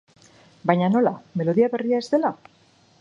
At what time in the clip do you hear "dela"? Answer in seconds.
2.15-2.33